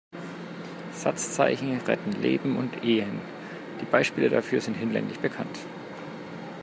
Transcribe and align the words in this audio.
Satzzeichen 0.93 1.77
retten 1.81 2.13
Leben 2.23 2.57
und 2.57 2.83
Ehen, 2.83 3.21
die 3.79 3.85
Beispiele 3.85 4.29
dafür 4.29 4.59
sind 4.59 4.73
hinlänglich 4.73 5.19
bekannt. 5.19 5.59